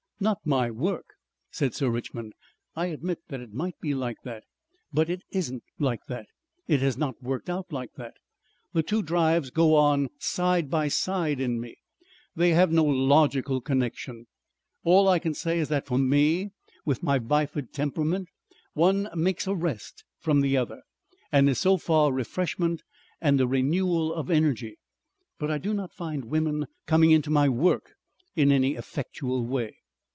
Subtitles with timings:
[0.23, 1.05] "Not my work,"
[1.49, 2.33] said Sir Richmond.
[2.75, 4.43] "I admit that it might be like that,
[4.93, 6.27] but it isn't like that.
[6.67, 8.13] It has not worked out like that.
[8.71, 11.77] The two drives go on side by side in me.
[12.35, 14.27] They have no logical connexion.
[14.83, 16.51] All I can say is that for me,
[16.85, 18.27] with my bifid temperament,
[18.75, 20.83] one makes a rest from the other,
[21.31, 22.83] and is so far refreshment
[23.19, 24.77] and a renewal of energy.
[25.39, 27.95] But I do not find women coming into my work
[28.35, 29.77] in any effectual way."